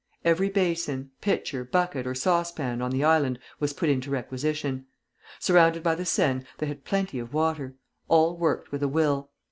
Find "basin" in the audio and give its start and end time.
0.49-1.11